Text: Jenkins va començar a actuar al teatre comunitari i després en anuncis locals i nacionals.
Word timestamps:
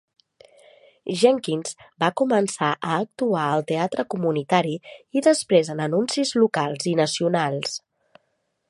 Jenkins 1.23 1.75
va 2.03 2.09
començar 2.21 2.69
a 2.87 2.95
actuar 3.03 3.45
al 3.51 3.67
teatre 3.73 4.07
comunitari 4.15 4.75
i 5.21 5.25
després 5.29 5.71
en 5.77 5.87
anuncis 5.89 6.35
locals 6.47 6.91
i 6.95 6.97
nacionals. 7.05 7.79